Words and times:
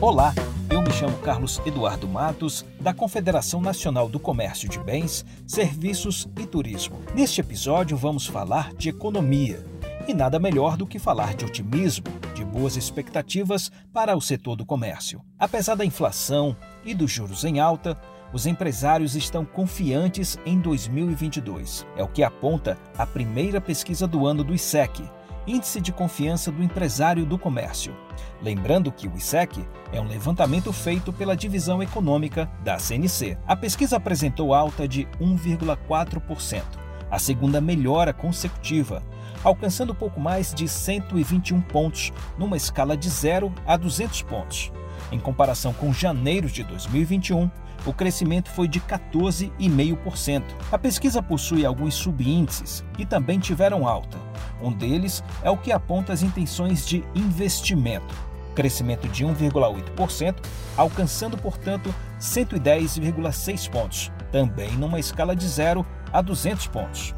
Olá, 0.00 0.32
eu 0.70 0.80
me 0.80 0.92
chamo 0.92 1.18
Carlos 1.18 1.60
Eduardo 1.66 2.06
Matos, 2.06 2.64
da 2.80 2.94
Confederação 2.94 3.60
Nacional 3.60 4.08
do 4.08 4.20
Comércio 4.20 4.68
de 4.68 4.78
Bens, 4.78 5.26
Serviços 5.44 6.28
e 6.38 6.46
Turismo. 6.46 7.00
Neste 7.16 7.40
episódio 7.40 7.96
vamos 7.96 8.24
falar 8.24 8.72
de 8.74 8.90
economia. 8.90 9.66
E 10.06 10.14
nada 10.14 10.38
melhor 10.38 10.76
do 10.76 10.86
que 10.86 11.00
falar 11.00 11.34
de 11.34 11.44
otimismo, 11.44 12.06
de 12.32 12.44
boas 12.44 12.76
expectativas 12.76 13.72
para 13.92 14.16
o 14.16 14.20
setor 14.20 14.54
do 14.54 14.64
comércio. 14.64 15.20
Apesar 15.36 15.74
da 15.74 15.84
inflação 15.84 16.56
e 16.84 16.94
dos 16.94 17.10
juros 17.10 17.42
em 17.42 17.58
alta, 17.58 18.00
os 18.32 18.46
empresários 18.46 19.16
estão 19.16 19.44
confiantes 19.44 20.38
em 20.46 20.60
2022. 20.60 21.84
É 21.96 22.04
o 22.04 22.08
que 22.08 22.22
aponta 22.22 22.78
a 22.96 23.04
primeira 23.04 23.60
pesquisa 23.60 24.06
do 24.06 24.28
ano 24.28 24.44
do 24.44 24.54
ISEC, 24.54 25.02
Índice 25.48 25.80
de 25.80 25.90
Confiança 25.92 26.52
do 26.52 26.62
Empresário 26.62 27.24
do 27.24 27.38
Comércio. 27.38 27.96
Lembrando 28.42 28.92
que 28.92 29.08
o 29.08 29.16
ISEC 29.16 29.66
é 29.90 29.98
um 29.98 30.06
levantamento 30.06 30.70
feito 30.74 31.10
pela 31.10 31.34
Divisão 31.34 31.82
Econômica 31.82 32.50
da 32.62 32.78
CNC. 32.78 33.38
A 33.46 33.56
pesquisa 33.56 33.96
apresentou 33.96 34.52
alta 34.52 34.86
de 34.86 35.08
1,4%, 35.18 36.62
a 37.10 37.18
segunda 37.18 37.62
melhora 37.62 38.12
consecutiva, 38.12 39.02
alcançando 39.42 39.94
pouco 39.94 40.20
mais 40.20 40.52
de 40.52 40.68
121 40.68 41.62
pontos 41.62 42.12
numa 42.36 42.56
escala 42.56 42.94
de 42.94 43.08
0 43.08 43.50
a 43.66 43.74
200 43.78 44.20
pontos. 44.22 44.70
Em 45.10 45.18
comparação 45.18 45.72
com 45.72 45.94
janeiro 45.94 46.48
de 46.48 46.62
2021, 46.62 47.50
o 47.86 47.92
crescimento 47.92 48.50
foi 48.50 48.68
de 48.68 48.80
14,5%. 48.80 50.42
A 50.70 50.78
pesquisa 50.78 51.22
possui 51.22 51.64
alguns 51.64 51.94
subíndices 51.94 52.84
que 52.94 53.06
também 53.06 53.38
tiveram 53.38 53.86
alta. 53.86 54.18
Um 54.62 54.72
deles 54.72 55.22
é 55.42 55.50
o 55.50 55.56
que 55.56 55.72
aponta 55.72 56.12
as 56.12 56.22
intenções 56.22 56.86
de 56.86 57.04
investimento, 57.14 58.14
crescimento 58.54 59.08
de 59.08 59.24
1,8%, 59.24 60.36
alcançando, 60.76 61.38
portanto, 61.38 61.94
110,6 62.20 63.70
pontos, 63.70 64.12
também 64.32 64.72
numa 64.72 64.98
escala 64.98 65.34
de 65.34 65.46
0 65.46 65.86
a 66.12 66.20
200 66.20 66.66
pontos. 66.66 67.14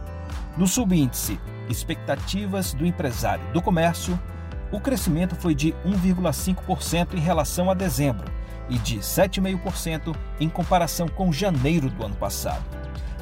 No 0.56 0.66
subíndice 0.66 1.40
Expectativas 1.68 2.74
do 2.74 2.84
Empresário 2.84 3.44
do 3.52 3.62
Comércio, 3.62 4.18
o 4.72 4.80
crescimento 4.80 5.36
foi 5.36 5.54
de 5.54 5.72
1,5% 5.86 7.14
em 7.14 7.20
relação 7.20 7.70
a 7.70 7.74
dezembro, 7.74 8.30
e 8.70 8.78
de 8.78 8.98
7,5% 9.00 10.16
em 10.40 10.48
comparação 10.48 11.08
com 11.08 11.32
janeiro 11.32 11.90
do 11.90 12.04
ano 12.04 12.16
passado. 12.16 12.64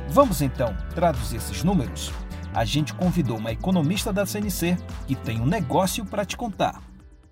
Vamos 0.08 0.40
então 0.40 0.76
traduzir 0.94 1.36
esses 1.36 1.64
números? 1.64 2.12
A 2.54 2.64
gente 2.64 2.94
convidou 2.94 3.38
uma 3.38 3.52
economista 3.52 4.12
da 4.12 4.24
CNC 4.24 4.76
que 5.06 5.14
tem 5.14 5.40
um 5.40 5.46
negócio 5.46 6.04
para 6.04 6.24
te 6.24 6.36
contar. 6.36 6.82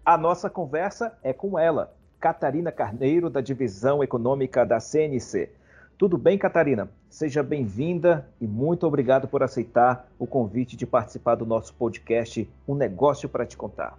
A 0.05 0.17
nossa 0.17 0.48
conversa 0.48 1.17
é 1.23 1.33
com 1.33 1.58
ela, 1.58 1.95
Catarina 2.20 2.70
Carneiro, 2.70 3.28
da 3.28 3.41
Divisão 3.41 4.03
Econômica 4.03 4.64
da 4.64 4.80
CNC. 4.80 5.51
Tudo 5.98 6.19
bem, 6.19 6.36
Catarina? 6.36 6.91
Seja 7.08 7.42
bem-vinda 7.42 8.28
e 8.41 8.47
muito 8.47 8.86
obrigado 8.86 9.27
por 9.27 9.42
aceitar 9.42 10.06
o 10.19 10.27
convite 10.27 10.77
de 10.77 10.86
participar 10.86 11.34
do 11.34 11.47
nosso 11.47 11.73
podcast 11.75 12.48
Um 12.69 12.75
Negócio 12.75 13.28
para 13.28 13.47
Te 13.47 13.56
Contar. 13.56 13.97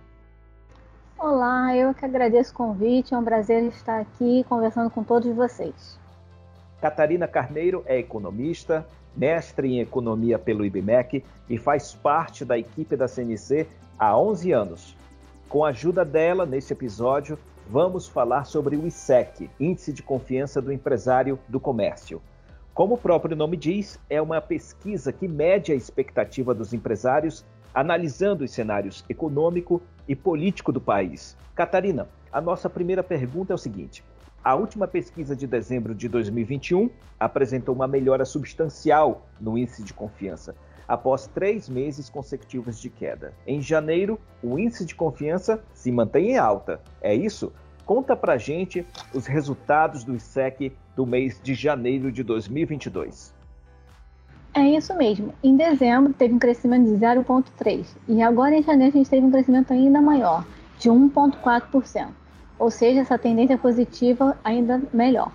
Olá, 1.19 1.75
eu 1.75 1.95
que 1.95 2.05
agradeço 2.05 2.53
o 2.53 2.55
convite, 2.55 3.11
é 3.11 3.17
um 3.17 3.23
prazer 3.23 3.63
estar 3.63 3.99
aqui 3.99 4.45
conversando 4.47 4.91
com 4.91 5.03
todos 5.03 5.35
vocês. 5.35 5.99
Catarina 6.79 7.27
Carneiro 7.27 7.83
é 7.87 7.97
economista, 7.97 8.85
mestre 9.15 9.67
em 9.67 9.79
economia 9.79 10.37
pelo 10.37 10.63
IBMEC 10.63 11.25
e 11.49 11.57
faz 11.57 11.91
parte 11.91 12.45
da 12.45 12.55
equipe 12.55 12.95
da 12.95 13.07
CNC 13.07 13.67
há 13.97 14.15
11 14.15 14.51
anos. 14.51 14.95
Com 15.49 15.65
a 15.65 15.69
ajuda 15.69 16.05
dela, 16.05 16.45
neste 16.45 16.73
episódio, 16.73 17.39
vamos 17.67 18.07
falar 18.07 18.43
sobre 18.43 18.75
o 18.75 18.85
ISEC, 18.85 19.49
Índice 19.59 19.91
de 19.91 20.03
Confiança 20.03 20.61
do 20.61 20.71
Empresário 20.71 21.39
do 21.49 21.59
Comércio. 21.59 22.21
Como 22.75 22.93
o 22.93 22.97
próprio 22.97 23.35
nome 23.35 23.57
diz, 23.57 23.99
é 24.07 24.21
uma 24.21 24.39
pesquisa 24.39 25.11
que 25.11 25.27
mede 25.27 25.71
a 25.71 25.75
expectativa 25.75 26.53
dos 26.53 26.75
empresários 26.75 27.43
analisando 27.73 28.43
os 28.43 28.51
cenários 28.51 29.03
econômico 29.09 29.81
e 30.07 30.15
político 30.15 30.71
do 30.71 30.81
país. 30.81 31.35
Catarina, 31.55 32.07
a 32.31 32.39
nossa 32.39 32.69
primeira 32.69 33.03
pergunta 33.03 33.53
é 33.53 33.55
o 33.55 33.57
seguinte: 33.57 34.03
a 34.43 34.55
última 34.55 34.87
pesquisa 34.87 35.35
de 35.35 35.45
dezembro 35.45 35.93
de 35.93 36.07
2021 36.07 36.89
apresentou 37.19 37.75
uma 37.75 37.87
melhora 37.87 38.25
substancial 38.25 39.27
no 39.41 39.57
índice 39.57 39.83
de 39.83 39.93
confiança, 39.93 40.55
após 40.87 41.27
três 41.27 41.67
meses 41.67 42.09
consecutivos 42.09 42.79
de 42.79 42.89
queda. 42.89 43.33
Em 43.45 43.61
janeiro, 43.61 44.19
o 44.41 44.57
índice 44.57 44.85
de 44.85 44.95
confiança 44.95 45.61
se 45.73 45.91
mantém 45.91 46.31
em 46.31 46.37
alta. 46.37 46.79
É 47.01 47.13
isso? 47.13 47.51
Conta 47.85 48.15
pra 48.15 48.37
gente 48.37 48.85
os 49.13 49.25
resultados 49.25 50.03
do 50.03 50.15
ISEC 50.15 50.73
do 50.95 51.05
mês 51.05 51.39
de 51.41 51.53
janeiro 51.53 52.11
de 52.11 52.23
2022. 52.23 53.36
É 54.53 54.61
isso 54.61 54.95
mesmo. 54.95 55.33
Em 55.43 55.55
dezembro 55.55 56.13
teve 56.13 56.33
um 56.33 56.39
crescimento 56.39 56.85
de 56.85 56.95
0,3% 56.97 57.85
e 58.07 58.21
agora 58.21 58.55
em 58.55 58.63
janeiro 58.63 58.93
a 58.95 58.97
gente 58.97 59.09
teve 59.09 59.25
um 59.25 59.31
crescimento 59.31 59.71
ainda 59.71 60.01
maior, 60.01 60.45
de 60.79 60.89
1,4%. 60.89 62.07
Ou 62.57 62.71
seja, 62.71 63.01
essa 63.01 63.17
tendência 63.17 63.57
positiva 63.57 64.35
ainda 64.43 64.81
melhor. 64.91 65.31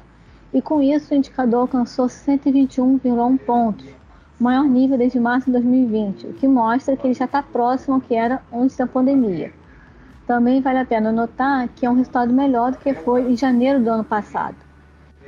E 0.52 0.60
com 0.60 0.82
isso 0.82 1.14
o 1.14 1.16
indicador 1.16 1.60
alcançou 1.60 2.06
121,1 2.06 3.38
pontos, 3.38 3.86
o 4.38 4.44
maior 4.44 4.64
nível 4.64 4.98
desde 4.98 5.20
março 5.20 5.46
de 5.46 5.52
2020, 5.52 6.26
o 6.26 6.32
que 6.34 6.48
mostra 6.48 6.96
que 6.96 7.06
ele 7.06 7.14
já 7.14 7.26
está 7.26 7.42
próximo 7.42 7.94
ao 7.94 8.00
que 8.00 8.14
era 8.14 8.42
antes 8.52 8.76
da 8.76 8.86
pandemia. 8.86 9.52
Também 10.26 10.60
vale 10.60 10.78
a 10.78 10.84
pena 10.84 11.12
notar 11.12 11.68
que 11.68 11.86
é 11.86 11.90
um 11.90 11.94
resultado 11.94 12.32
melhor 12.32 12.72
do 12.72 12.78
que 12.78 12.92
foi 12.92 13.30
em 13.30 13.36
janeiro 13.36 13.80
do 13.80 13.88
ano 13.88 14.04
passado. 14.04 14.56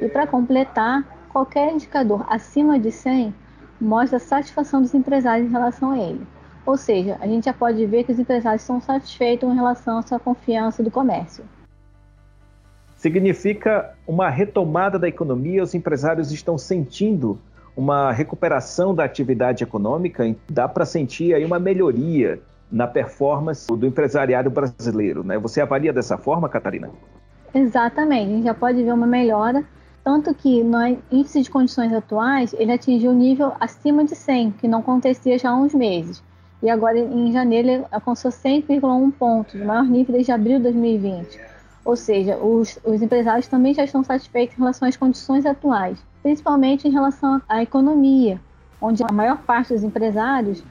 E 0.01 0.09
para 0.09 0.27
completar, 0.27 1.05
qualquer 1.33 1.73
indicador 1.73 2.25
acima 2.29 2.79
de 2.79 2.91
100 2.91 3.35
mostra 3.85 4.17
a 4.17 4.21
satisfação 4.21 4.83
dos 4.83 4.95
empresários 4.95 5.49
em 5.49 5.53
relação 5.53 5.91
a 5.93 5.99
ele. 5.99 6.27
Ou 6.67 6.77
seja, 6.77 7.19
a 7.21 7.27
gente 7.27 7.45
já 7.45 7.53
pode 7.53 7.85
ver 7.87 8.05
que 8.05 8.13
os 8.13 8.19
empresários 8.19 8.63
estão 8.63 8.81
satisfeitos 8.81 9.49
em 9.49 9.55
relação 9.55 9.99
à 9.99 10.03
sua 10.03 10.19
confiança 10.19 10.83
do 10.83 10.91
comércio. 10.91 11.45
Significa 12.97 13.95
uma 14.07 14.31
retomada 14.31 14.99
da 14.99 15.07
economia, 15.07 15.63
os 15.63 15.75
empresários 15.75 16.33
estão 16.33 16.57
sentindo 16.57 17.39
uma 17.77 18.13
recuperação 18.13 18.95
da 18.95 19.05
atividade 19.05 19.63
econômica, 19.63 20.35
dá 20.49 20.67
para 20.67 20.87
sentir 20.87 21.35
aí 21.35 21.45
uma 21.45 21.59
melhoria 21.59 22.41
na 22.71 22.87
performance 22.87 23.67
do 23.67 23.87
empresariado 23.87 24.49
brasileiro, 24.49 25.23
né? 25.23 25.39
Você 25.39 25.61
avalia 25.61 25.93
dessa 25.93 26.17
forma, 26.17 26.49
Catarina? 26.49 26.91
Exatamente, 27.55 28.33
a 28.33 28.35
gente 28.37 28.45
já 28.45 28.55
pode 28.55 28.83
ver 28.83 28.93
uma 28.93 29.07
melhora 29.07 29.65
tanto 30.05 30.35
que 30.35 30.63
no 30.63 30.79
índice 31.11 31.41
de 31.41 31.51
condições 31.51 31.93
atuais 31.93 32.55
ele 32.59 32.71
atingiu 32.71 33.11
um 33.11 33.15
nível 33.15 33.53
acima 33.59 34.05
de 34.05 34.15
100, 34.15 34.51
que 34.53 34.69
não 34.69 34.81
acontecia 34.81 35.39
já 35.39 35.51
há 35.51 35.57
uns 35.57 35.75
meses. 35.75 36.23
E 36.63 36.69
agora 36.69 36.99
em 36.99 37.33
janeiro 37.33 37.69
ele 37.69 37.85
alcançou 37.91 38.31
100,1 38.31 39.13
pontos, 39.13 39.55
o 39.55 39.65
maior 39.65 39.85
nível 39.85 40.13
desde 40.13 40.31
abril 40.31 40.59
de 40.59 40.65
2020. 40.65 41.41
Ou 41.85 41.97
seja, 41.97 42.37
os, 42.37 42.79
os 42.85 43.03
empresários 43.03 43.49
também 43.49 43.73
já 43.73 43.85
estão 43.85 44.05
satisfeitos 44.05 44.57
em 44.57 44.61
relação 44.61 44.87
às 44.87 44.97
condições 44.97 45.47
atuais, 45.47 45.99
principalmente 46.23 46.87
em 46.87 46.91
relação 46.91 47.41
à 47.49 47.63
economia, 47.63 48.39
onde 48.81 49.03
a 49.03 49.13
maior 49.13 49.39
parte 49.39 49.73
dos 49.73 49.83
empresários 49.83 50.63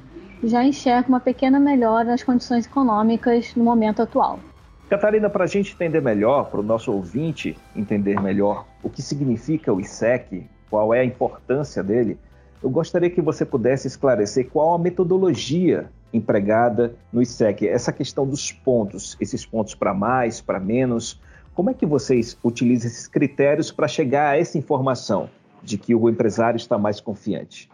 já 0.44 0.64
enxerga 0.64 1.08
uma 1.08 1.20
pequena 1.20 1.60
melhora 1.60 2.06
nas 2.06 2.24
condições 2.24 2.66
econômicas 2.66 3.56
no 3.56 3.64
momento 3.64 4.02
atual. 4.02 4.40
Catarina, 4.90 5.30
para 5.30 5.46
a 5.46 5.48
gente 5.48 5.74
entender 5.74 6.02
melhor, 6.02 6.50
para 6.50 6.60
o 6.60 6.64
nosso 6.64 6.92
ouvinte 6.92 7.58
entender 7.76 8.20
melhor 8.22 8.66
o 8.84 8.90
que 8.90 9.02
significa 9.02 9.74
o 9.74 9.80
ISEC, 9.80 10.46
qual 10.70 10.94
é 10.94 11.00
a 11.00 11.06
importância 11.06 11.82
dele, 11.82 12.18
eu 12.62 12.70
gostaria 12.70 13.10
que 13.10 13.22
você 13.22 13.46
pudesse 13.46 13.88
esclarecer 13.88 14.50
qual 14.50 14.74
a 14.74 14.80
metodologia 14.80 15.90
empregada 16.14 16.96
no 17.12 17.22
ISEC, 17.22 17.68
essa 17.68 17.92
questão 17.92 18.26
dos 18.28 18.52
pontos, 18.52 19.18
esses 19.20 19.46
pontos 19.46 19.74
para 19.74 19.94
mais, 19.94 20.40
para 20.40 20.60
menos, 20.60 21.20
como 21.56 21.70
é 21.70 21.74
que 21.74 21.86
vocês 21.86 22.38
utilizam 22.44 22.88
esses 22.88 23.08
critérios 23.08 23.72
para 23.72 23.88
chegar 23.88 24.32
a 24.32 24.40
essa 24.40 24.58
informação 24.58 25.30
de 25.62 25.78
que 25.78 25.94
o 25.94 26.10
empresário 26.10 26.58
está 26.58 26.78
mais 26.78 27.00
confiante? 27.00 27.70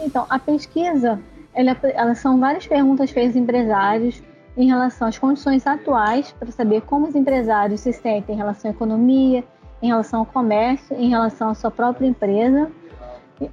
Então, 0.00 0.26
a 0.28 0.38
pesquisa, 0.38 1.20
ela, 1.54 1.76
elas 1.82 2.18
são 2.18 2.38
várias 2.38 2.66
perguntas 2.66 3.10
feitas 3.10 3.36
empresários 3.36 4.22
em 4.58 4.66
relação 4.66 5.06
às 5.06 5.16
condições 5.16 5.64
atuais, 5.68 6.34
para 6.36 6.50
saber 6.50 6.82
como 6.82 7.06
os 7.06 7.14
empresários 7.14 7.80
se 7.80 7.92
sentem 7.92 8.34
em 8.34 8.38
relação 8.38 8.68
à 8.68 8.74
economia, 8.74 9.44
em 9.80 9.86
relação 9.86 10.18
ao 10.20 10.26
comércio, 10.26 10.96
em 10.96 11.08
relação 11.08 11.50
à 11.50 11.54
sua 11.54 11.70
própria 11.70 12.08
empresa. 12.08 12.68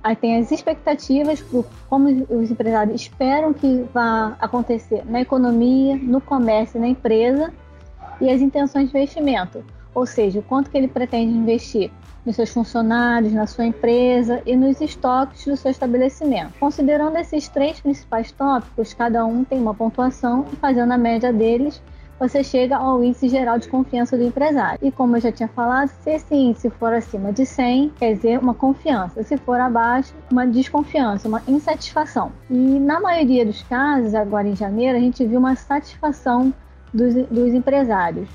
Aí 0.04 0.16
tem 0.16 0.40
as 0.40 0.52
expectativas, 0.52 1.46
como 1.88 2.10
os 2.10 2.50
empresários 2.50 3.00
esperam 3.00 3.54
que 3.54 3.86
vá 3.94 4.36
acontecer 4.40 5.04
na 5.06 5.22
economia, 5.22 5.96
no 5.96 6.20
comércio, 6.20 6.80
na 6.80 6.88
empresa, 6.88 7.54
e 8.20 8.28
as 8.28 8.42
intenções 8.42 8.90
de 8.90 8.98
investimento, 8.98 9.64
ou 9.96 10.06
seja, 10.06 10.40
o 10.40 10.44
quanto 10.44 10.70
que 10.70 10.78
ele 10.78 10.88
pretende 10.88 11.34
investir 11.34 11.90
nos 12.26 12.36
seus 12.36 12.50
funcionários, 12.50 13.32
na 13.32 13.48
sua 13.48 13.66
empresa 13.66 14.42
e 14.46 14.56
nos 14.56 14.82
estoques 14.82 15.46
do 15.46 15.56
seu 15.56 15.72
estabelecimento. 15.72 16.54
Considerando 16.60 17.18
esses 17.18 17.48
três 17.48 17.80
principais 17.80 18.32
tópicos, 18.32 18.94
cada 18.94 19.26
um 19.26 19.44
tem 19.44 19.60
uma 19.60 19.74
pontuação 19.74 20.46
e 20.52 20.56
fazendo 20.56 20.92
a 20.92 20.98
média 20.98 21.32
deles, 21.32 21.82
você 22.20 22.44
chega 22.44 22.78
ao 22.78 23.04
índice 23.04 23.28
geral 23.28 23.60
de 23.60 23.68
confiança 23.68 24.18
do 24.18 24.24
empresário. 24.24 24.80
E 24.82 24.90
como 24.90 25.18
eu 25.18 25.22
já 25.22 25.32
tinha 25.32 25.50
falado, 25.50 25.90
se 25.90 26.10
esse 26.10 26.34
índice 26.34 26.70
for 26.70 26.94
acima 26.94 27.32
de 27.34 27.46
100, 27.46 27.90
quer 27.98 28.14
dizer 28.14 28.40
uma 28.40 28.54
confiança. 28.54 29.22
Se 29.22 29.38
for 29.38 29.60
abaixo, 29.60 30.14
uma 30.32 30.48
desconfiança, 30.48 31.28
uma 31.28 31.42
insatisfação. 31.48 32.32
E 32.50 32.80
na 32.80 33.02
maioria 33.02 33.46
dos 33.46 33.62
casos, 33.64 34.16
agora 34.16 34.48
em 34.48 34.56
janeiro, 34.56 34.98
a 34.98 35.02
gente 35.02 35.26
viu 35.26 35.40
uma 35.40 35.56
satisfação 35.56 36.54
dos, 36.94 37.14
dos 37.14 37.54
empresários. 37.54 38.30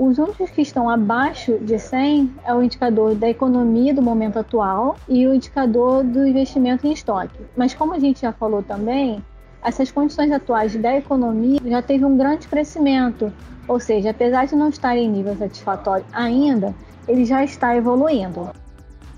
Os 0.00 0.16
únicos 0.16 0.48
que 0.48 0.62
estão 0.62 0.88
abaixo 0.88 1.58
de 1.58 1.78
100 1.78 2.32
é 2.46 2.54
o 2.54 2.62
indicador 2.62 3.14
da 3.14 3.28
economia 3.28 3.92
do 3.92 4.00
momento 4.00 4.38
atual 4.38 4.96
e 5.06 5.26
o 5.26 5.34
indicador 5.34 6.02
do 6.02 6.26
investimento 6.26 6.86
em 6.86 6.92
estoque. 6.92 7.38
Mas 7.54 7.74
como 7.74 7.92
a 7.92 7.98
gente 7.98 8.22
já 8.22 8.32
falou 8.32 8.62
também, 8.62 9.22
essas 9.62 9.90
condições 9.90 10.32
atuais 10.32 10.74
da 10.74 10.96
economia 10.96 11.60
já 11.66 11.82
teve 11.82 12.02
um 12.06 12.16
grande 12.16 12.48
crescimento, 12.48 13.30
ou 13.68 13.78
seja, 13.78 14.08
apesar 14.08 14.46
de 14.46 14.56
não 14.56 14.70
estar 14.70 14.96
em 14.96 15.06
nível 15.06 15.36
satisfatório 15.36 16.06
ainda, 16.14 16.74
ele 17.06 17.26
já 17.26 17.44
está 17.44 17.76
evoluindo. 17.76 18.48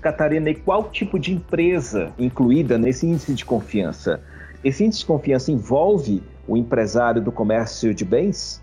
Catarina, 0.01 0.49
e 0.49 0.55
qual 0.55 0.89
tipo 0.89 1.17
de 1.17 1.31
empresa 1.31 2.11
incluída 2.19 2.77
nesse 2.77 3.07
índice 3.07 3.33
de 3.33 3.45
confiança? 3.45 4.21
Esse 4.61 4.83
índice 4.83 4.99
de 4.99 5.05
confiança 5.05 5.49
envolve 5.49 6.21
o 6.45 6.57
empresário 6.57 7.21
do 7.21 7.31
comércio 7.31 7.93
de 7.93 8.03
bens? 8.03 8.61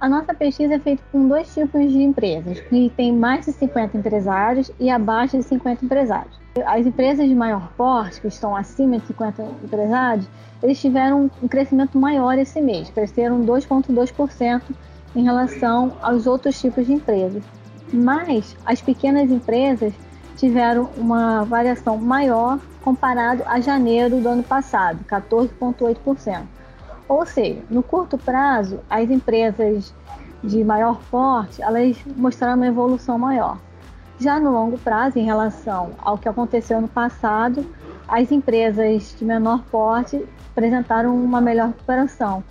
A 0.00 0.08
nossa 0.08 0.32
pesquisa 0.32 0.74
é 0.74 0.78
feita 0.78 1.02
com 1.10 1.26
dois 1.26 1.52
tipos 1.52 1.90
de 1.90 2.00
empresas, 2.00 2.60
que 2.60 2.88
tem 2.96 3.12
mais 3.12 3.46
de 3.46 3.52
50 3.52 3.96
empresários 3.96 4.70
e 4.78 4.88
abaixo 4.88 5.36
de 5.36 5.42
50 5.42 5.84
empresários. 5.84 6.38
As 6.64 6.86
empresas 6.86 7.28
de 7.28 7.34
maior 7.34 7.68
porte, 7.76 8.20
que 8.20 8.28
estão 8.28 8.54
acima 8.54 9.00
de 9.00 9.06
50 9.08 9.42
empresários, 9.64 10.28
eles 10.62 10.80
tiveram 10.80 11.28
um 11.42 11.48
crescimento 11.48 11.98
maior 11.98 12.38
esse 12.38 12.60
mês, 12.60 12.88
cresceram 12.90 13.44
2,2% 13.44 14.62
em 15.16 15.24
relação 15.24 15.92
aos 16.00 16.28
outros 16.28 16.60
tipos 16.60 16.86
de 16.86 16.92
empresas. 16.92 17.42
Mas 17.92 18.56
as 18.64 18.80
pequenas 18.80 19.32
empresas 19.32 19.92
tiveram 20.36 20.90
uma 20.96 21.42
variação 21.42 21.96
maior 21.96 22.60
comparado 22.82 23.42
a 23.46 23.58
janeiro 23.58 24.20
do 24.20 24.28
ano 24.28 24.44
passado, 24.44 25.04
14,8%. 25.08 26.57
Ou 27.08 27.24
seja, 27.24 27.62
no 27.70 27.82
curto 27.82 28.18
prazo, 28.18 28.80
as 28.90 29.10
empresas 29.10 29.94
de 30.44 30.62
maior 30.62 31.00
porte, 31.10 31.62
elas 31.62 31.96
mostraram 32.16 32.56
uma 32.56 32.66
evolução 32.66 33.18
maior. 33.18 33.58
Já 34.20 34.38
no 34.38 34.50
longo 34.50 34.76
prazo, 34.78 35.18
em 35.18 35.24
relação 35.24 35.92
ao 35.98 36.18
que 36.18 36.28
aconteceu 36.28 36.80
no 36.80 36.88
passado, 36.88 37.64
as 38.06 38.30
empresas 38.30 39.14
de 39.18 39.24
menor 39.24 39.62
porte 39.70 40.24
apresentaram 40.50 41.14
uma 41.16 41.40
melhor 41.40 41.68
recuperação. 41.68 42.42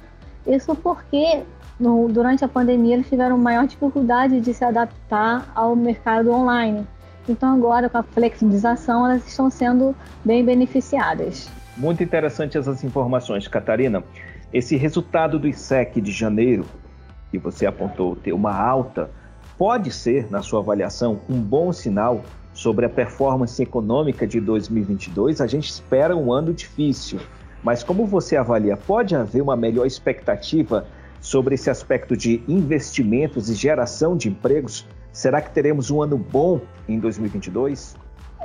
Isso 0.45 0.73
porque 0.75 1.43
no, 1.79 2.07
durante 2.07 2.43
a 2.43 2.47
pandemia 2.47 2.95
eles 2.95 3.09
tiveram 3.09 3.37
maior 3.37 3.67
dificuldade 3.67 4.39
de 4.39 4.53
se 4.53 4.63
adaptar 4.63 5.51
ao 5.53 5.75
mercado 5.75 6.31
online. 6.31 6.87
Então 7.27 7.53
agora 7.53 7.89
com 7.89 7.97
a 7.97 8.03
flexibilização 8.03 9.05
elas 9.05 9.27
estão 9.27 9.49
sendo 9.49 9.95
bem 10.23 10.43
beneficiadas. 10.43 11.49
Muito 11.75 12.01
interessante 12.01 12.57
essas 12.57 12.83
informações, 12.83 13.47
Catarina. 13.47 14.03
Esse 14.53 14.77
resultado 14.77 15.37
do 15.37 15.47
ISEC 15.47 15.99
de 15.99 16.11
janeiro, 16.11 16.65
que 17.29 17.37
você 17.37 17.65
apontou 17.65 18.15
ter 18.15 18.31
uma 18.31 18.55
alta, 18.55 19.11
pode 19.57 19.91
ser, 19.91 20.31
na 20.31 20.41
sua 20.41 20.61
avaliação, 20.61 21.19
um 21.29 21.39
bom 21.39 21.73
sinal 21.73 22.23
sobre 22.53 22.85
a 22.85 22.89
performance 22.89 23.61
econômica 23.61 24.25
de 24.25 24.39
2022. 24.39 25.41
A 25.41 25.47
gente 25.47 25.69
espera 25.69 26.15
um 26.15 26.31
ano 26.31 26.53
difícil, 26.53 27.19
mas 27.61 27.83
como 27.83 28.05
você 28.05 28.37
avalia, 28.37 28.77
pode 28.77 29.15
haver 29.15 29.41
uma 29.41 29.57
melhor 29.57 29.85
expectativa 29.85 30.87
sobre 31.19 31.55
esse 31.55 31.69
aspecto 31.69 32.15
de 32.15 32.41
investimentos 32.47 33.49
e 33.49 33.53
geração 33.53 34.15
de 34.15 34.29
empregos? 34.29 34.87
Será 35.11 35.41
que 35.41 35.51
teremos 35.51 35.91
um 35.91 36.01
ano 36.01 36.17
bom 36.17 36.61
em 36.87 36.99
2022? 36.99 37.97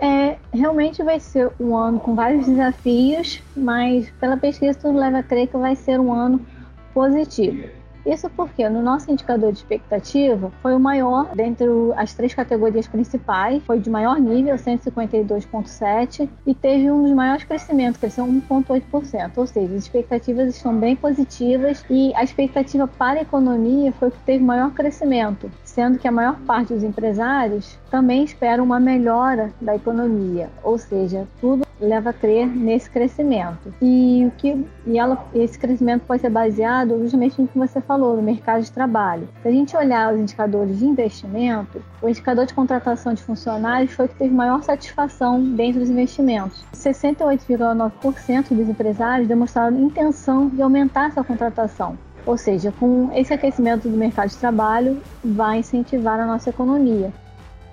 É, 0.02 0.36
realmente 0.52 1.00
vai 1.00 1.20
ser 1.20 1.52
um 1.60 1.76
ano 1.76 2.00
com 2.00 2.16
vários 2.16 2.44
desafios, 2.44 3.40
mas 3.56 4.10
pela 4.18 4.36
pesquisa 4.36 4.76
tudo 4.76 4.98
leva 4.98 5.18
a 5.18 5.22
crer 5.22 5.46
que 5.46 5.56
vai 5.56 5.76
ser 5.76 6.00
um 6.00 6.12
ano 6.12 6.44
positivo. 6.92 7.68
Isso 8.04 8.28
porque 8.30 8.68
no 8.68 8.82
nosso 8.82 9.12
indicador 9.12 9.52
de 9.52 9.58
expectativa 9.58 10.50
foi 10.60 10.74
o 10.74 10.80
maior 10.80 11.32
dentre 11.36 11.66
as 11.96 12.12
três 12.14 12.34
categorias 12.34 12.88
principais, 12.88 13.62
foi 13.62 13.78
de 13.78 13.88
maior 13.88 14.18
nível, 14.18 14.56
152,7, 14.56 16.28
e 16.44 16.52
teve 16.52 16.90
um 16.90 17.04
dos 17.04 17.12
maiores 17.12 17.44
crescimentos, 17.44 18.00
cresceu 18.00 18.26
1,8%. 18.26 19.30
Ou 19.36 19.46
seja, 19.46 19.72
as 19.72 19.84
expectativas 19.84 20.48
estão 20.48 20.76
bem 20.76 20.96
positivas 20.96 21.84
e 21.88 22.12
a 22.16 22.24
expectativa 22.24 22.88
para 22.88 23.20
a 23.20 23.22
economia 23.22 23.92
foi 23.92 24.10
que 24.10 24.18
teve 24.26 24.42
maior 24.42 24.72
crescimento, 24.72 25.48
sendo 25.74 25.98
que 25.98 26.06
a 26.06 26.12
maior 26.12 26.38
parte 26.40 26.74
dos 26.74 26.82
empresários 26.82 27.78
também 27.90 28.24
espera 28.24 28.62
uma 28.62 28.78
melhora 28.78 29.50
da 29.60 29.74
economia, 29.74 30.50
ou 30.62 30.76
seja, 30.76 31.26
tudo 31.40 31.66
leva 31.80 32.10
a 32.10 32.12
crer 32.12 32.46
nesse 32.46 32.88
crescimento. 32.88 33.74
E 33.80 34.24
o 34.26 34.30
que 34.32 34.64
e 34.86 34.98
ela, 34.98 35.26
esse 35.34 35.58
crescimento 35.58 36.02
pode 36.06 36.20
ser 36.20 36.30
baseado 36.30 37.00
justamente 37.00 37.40
no 37.40 37.48
que 37.48 37.58
você 37.58 37.80
falou, 37.80 38.16
no 38.16 38.22
mercado 38.22 38.62
de 38.62 38.70
trabalho. 38.70 39.28
Se 39.42 39.48
a 39.48 39.50
gente 39.50 39.76
olhar 39.76 40.12
os 40.12 40.20
indicadores 40.20 40.78
de 40.78 40.84
investimento, 40.84 41.82
o 42.00 42.08
indicador 42.08 42.46
de 42.46 42.54
contratação 42.54 43.14
de 43.14 43.22
funcionários 43.22 43.92
foi 43.92 44.06
o 44.06 44.08
que 44.08 44.14
teve 44.14 44.34
maior 44.34 44.62
satisfação 44.62 45.42
dentro 45.42 45.80
dos 45.80 45.90
investimentos. 45.90 46.64
68,9% 46.74 48.48
dos 48.50 48.68
empresários 48.68 49.26
demonstraram 49.26 49.80
intenção 49.80 50.48
de 50.48 50.62
aumentar 50.62 51.10
sua 51.12 51.24
contratação. 51.24 51.96
Ou 52.24 52.36
seja, 52.36 52.72
com 52.72 53.10
esse 53.14 53.32
aquecimento 53.32 53.88
do 53.88 53.96
mercado 53.96 54.30
de 54.30 54.36
trabalho, 54.36 55.00
vai 55.24 55.58
incentivar 55.58 56.20
a 56.20 56.26
nossa 56.26 56.50
economia. 56.50 57.12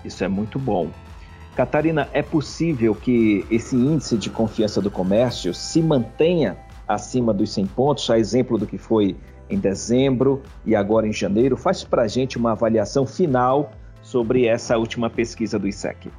Isso 0.04 0.24
é 0.24 0.28
muito 0.28 0.58
bom. 0.58 0.90
Catarina, 1.56 2.08
é 2.14 2.22
possível 2.22 2.96
que 2.96 3.46
esse 3.52 3.76
índice 3.76 4.18
de 4.18 4.30
confiança 4.30 4.82
do 4.82 4.90
comércio 4.90 5.54
se 5.54 5.82
mantenha 5.82 6.58
acima 6.88 7.34
dos 7.34 7.54
100 7.54 7.68
pontos, 7.68 8.10
a 8.10 8.18
exemplo 8.18 8.58
do 8.58 8.66
que 8.66 8.78
foi 8.78 9.16
em 9.50 9.60
dezembro 9.60 10.42
e 10.66 10.76
agora 10.76 11.08
em 11.08 11.14
janeiro? 11.14 11.58
Faz 11.58 11.84
para 11.84 12.04
a 12.04 12.08
gente 12.08 12.38
uma 12.38 12.54
avaliação 12.54 13.06
final 13.06 13.72
sobre 14.02 14.48
essa 14.48 14.78
última 14.78 15.10
pesquisa 15.10 15.60
do 15.60 15.68
ISEC. 15.68 16.12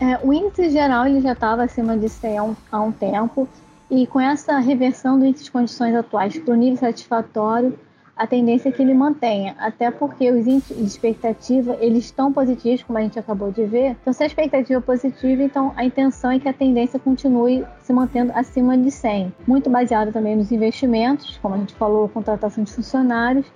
É, 0.00 0.18
o 0.22 0.32
índice 0.32 0.70
geral 0.70 1.06
ele 1.06 1.20
já 1.20 1.32
estava 1.32 1.62
acima 1.62 1.96
de 1.96 2.08
100 2.08 2.38
há 2.38 2.42
um, 2.42 2.56
há 2.72 2.80
um 2.80 2.90
tempo 2.90 3.46
e 3.90 4.06
com 4.06 4.20
essa 4.20 4.58
reversão 4.58 5.18
do 5.18 5.26
índice 5.26 5.44
de 5.44 5.50
condições 5.50 5.94
atuais 5.94 6.38
para 6.38 6.54
o 6.54 6.56
nível 6.56 6.76
satisfatório, 6.76 7.76
a 8.16 8.26
tendência 8.26 8.68
é 8.68 8.72
que 8.72 8.82
ele 8.82 8.92
mantenha, 8.92 9.56
até 9.58 9.90
porque 9.90 10.30
os 10.30 10.46
índices 10.46 10.76
de 10.76 10.84
expectativa 10.84 11.76
eles 11.80 12.04
estão 12.04 12.30
positivos, 12.30 12.82
como 12.82 12.98
a 12.98 13.02
gente 13.02 13.18
acabou 13.18 13.50
de 13.50 13.64
ver. 13.64 13.96
Então, 14.00 14.12
se 14.12 14.22
a 14.22 14.26
expectativa 14.26 14.78
é 14.78 14.82
positiva, 14.82 15.42
então 15.42 15.72
a 15.74 15.84
intenção 15.84 16.30
é 16.30 16.38
que 16.38 16.46
a 16.46 16.52
tendência 16.52 17.00
continue 17.00 17.64
se 17.80 17.92
mantendo 17.92 18.30
acima 18.34 18.76
de 18.76 18.90
100. 18.90 19.32
Muito 19.46 19.70
baseado 19.70 20.12
também 20.12 20.36
nos 20.36 20.52
investimentos, 20.52 21.38
como 21.38 21.54
a 21.54 21.58
gente 21.58 21.74
falou, 21.74 22.08
contratação 22.10 22.62
de 22.62 22.70
funcionários, 22.70 23.46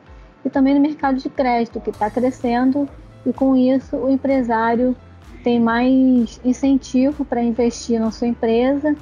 e 0.43 0.49
também 0.49 0.75
no 0.75 0.81
mercado 0.81 1.19
de 1.19 1.29
crédito, 1.29 1.79
que 1.79 1.91
está 1.91 2.11
crescendo, 2.11 2.88
e 3.26 3.33
com 3.35 3.55
isso 3.55 3.97
o 3.97 4.11
empresário 4.11 4.97
tem 5.43 5.61
mais 5.61 6.41
incentivo 6.43 7.23
para 7.25 7.43
investir 7.43 8.00
na 8.00 8.11
sua 8.11 8.29
empresa 8.29 8.97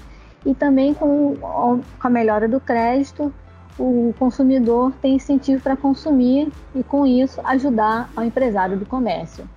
e 0.45 0.55
também 0.55 0.95
com, 0.95 1.37
com 1.37 1.81
a 2.01 2.11
melhora 2.11 2.49
do 2.49 2.61
crédito 2.61 3.33
o 3.79 4.15
consumidor 4.19 4.93
tem 5.01 5.15
incentivo 5.15 5.63
para 5.63 5.77
consumir 5.77 6.49
e, 6.75 6.83
com 6.83 7.07
isso, 7.07 7.41
ajudar 7.45 8.11
ao 8.15 8.25
empresário 8.25 8.79
do 8.79 8.85
comércio. 8.85 9.49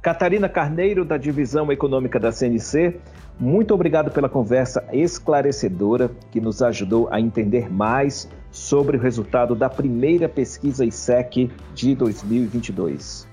Catarina 0.00 0.48
Carneiro, 0.48 1.04
da 1.04 1.16
Divisão 1.16 1.72
Econômica 1.72 2.20
da 2.20 2.30
CNC, 2.30 3.00
muito 3.38 3.74
obrigado 3.74 4.10
pela 4.10 4.28
conversa 4.28 4.84
esclarecedora 4.92 6.10
que 6.30 6.40
nos 6.40 6.62
ajudou 6.62 7.08
a 7.10 7.20
entender 7.20 7.70
mais 7.70 8.28
sobre 8.50 8.96
o 8.96 9.00
resultado 9.00 9.54
da 9.54 9.68
primeira 9.68 10.28
pesquisa 10.28 10.84
ISEC 10.84 11.50
de 11.74 11.94
2022. 11.96 13.28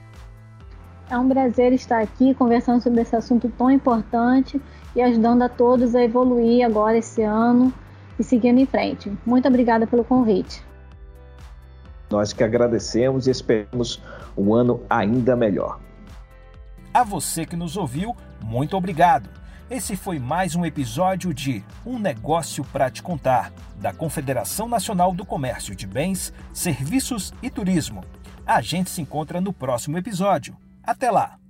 É 1.09 1.17
um 1.17 1.29
prazer 1.29 1.73
estar 1.73 2.01
aqui 2.01 2.33
conversando 2.33 2.81
sobre 2.81 3.01
esse 3.01 3.15
assunto 3.15 3.51
tão 3.55 3.69
importante 3.69 4.59
e 4.95 5.01
ajudando 5.01 5.41
a 5.43 5.49
todos 5.49 5.95
a 5.95 6.03
evoluir 6.03 6.65
agora 6.65 6.97
esse 6.97 7.21
ano 7.21 7.73
e 8.17 8.23
seguindo 8.23 8.59
em 8.59 8.65
frente. 8.65 9.11
Muito 9.25 9.47
obrigada 9.47 9.87
pelo 9.87 10.03
convite. 10.03 10.63
Nós 12.09 12.31
que 12.31 12.43
agradecemos 12.43 13.27
e 13.27 13.31
esperamos 13.31 14.01
um 14.37 14.53
ano 14.53 14.81
ainda 14.89 15.35
melhor. 15.35 15.79
A 16.93 17.03
você 17.03 17.45
que 17.45 17.55
nos 17.55 17.75
ouviu, 17.75 18.15
muito 18.43 18.77
obrigado. 18.77 19.29
Esse 19.69 19.95
foi 19.95 20.19
mais 20.19 20.55
um 20.55 20.63
episódio 20.63 21.33
de 21.33 21.63
Um 21.83 21.97
Negócio 21.97 22.63
para 22.65 22.91
Te 22.91 23.01
Contar, 23.01 23.51
da 23.77 23.91
Confederação 23.91 24.67
Nacional 24.67 25.13
do 25.13 25.25
Comércio 25.25 25.75
de 25.75 25.87
Bens, 25.87 26.31
Serviços 26.53 27.33
e 27.41 27.49
Turismo. 27.49 28.03
A 28.45 28.61
gente 28.61 28.91
se 28.91 29.01
encontra 29.01 29.41
no 29.41 29.51
próximo 29.51 29.97
episódio. 29.97 30.55
Até 30.83 31.09
lá! 31.09 31.42